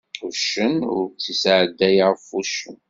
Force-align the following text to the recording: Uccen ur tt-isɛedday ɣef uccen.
Uccen 0.27 0.75
ur 0.95 1.03
tt-isɛedday 1.09 1.97
ɣef 2.07 2.23
uccen. 2.39 2.75